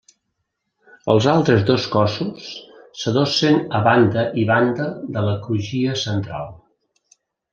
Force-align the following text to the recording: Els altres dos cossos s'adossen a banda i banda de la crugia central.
Els 1.13 1.25
altres 1.33 1.65
dos 1.65 1.83
cossos 1.95 2.47
s'adossen 3.01 3.59
a 3.79 3.83
banda 3.89 4.25
i 4.43 4.45
banda 4.53 4.89
de 5.17 5.25
la 5.29 5.35
crugia 5.45 5.97
central. 6.07 6.51